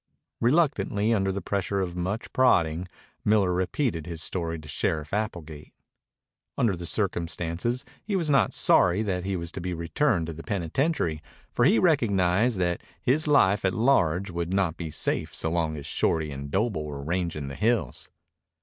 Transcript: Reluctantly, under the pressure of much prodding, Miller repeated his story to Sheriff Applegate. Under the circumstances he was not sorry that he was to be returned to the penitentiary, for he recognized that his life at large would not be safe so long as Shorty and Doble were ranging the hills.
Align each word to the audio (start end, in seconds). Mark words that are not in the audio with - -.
Reluctantly, 0.39 1.13
under 1.13 1.31
the 1.31 1.43
pressure 1.43 1.79
of 1.79 1.95
much 1.95 2.33
prodding, 2.33 2.87
Miller 3.23 3.53
repeated 3.53 4.07
his 4.07 4.19
story 4.19 4.57
to 4.57 4.67
Sheriff 4.67 5.13
Applegate. 5.13 5.73
Under 6.57 6.75
the 6.75 6.87
circumstances 6.87 7.85
he 8.03 8.15
was 8.15 8.27
not 8.27 8.51
sorry 8.51 9.03
that 9.03 9.25
he 9.25 9.35
was 9.35 9.51
to 9.51 9.61
be 9.61 9.75
returned 9.75 10.25
to 10.25 10.33
the 10.33 10.41
penitentiary, 10.41 11.21
for 11.51 11.65
he 11.65 11.77
recognized 11.77 12.57
that 12.57 12.81
his 12.99 13.27
life 13.27 13.63
at 13.63 13.75
large 13.75 14.31
would 14.31 14.51
not 14.51 14.75
be 14.75 14.89
safe 14.89 15.35
so 15.35 15.51
long 15.51 15.77
as 15.77 15.85
Shorty 15.85 16.31
and 16.31 16.49
Doble 16.49 16.83
were 16.87 17.03
ranging 17.03 17.47
the 17.47 17.53
hills. 17.55 18.09